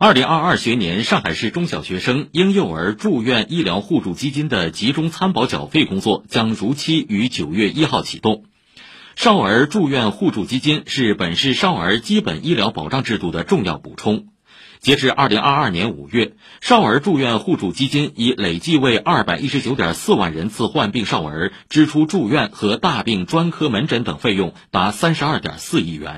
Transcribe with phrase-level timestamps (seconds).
[0.00, 8.44] 二零二二学年上海市中小学生婴幼儿住院医疗互助基金的集中参保缴费工作将如期于九月一号启动。
[9.16, 14.28] 少儿住院互助基金是本市少儿基本医疗保障制度的重要补充。
[14.78, 26.14] 截至二零二二年五月少儿住院互助基金已累计为二百一十九点四万人次患病少儿支出住院和大病专科门诊等费用达三十二点四亿元。